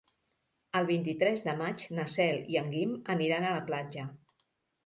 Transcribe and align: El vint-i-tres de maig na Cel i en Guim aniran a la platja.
El 0.79 0.87
vint-i-tres 0.91 1.43
de 1.49 1.53
maig 1.59 1.85
na 1.99 2.07
Cel 2.13 2.39
i 2.55 2.57
en 2.63 2.73
Guim 2.77 2.97
aniran 3.17 3.47
a 3.51 3.55
la 3.59 3.63
platja. 3.71 4.09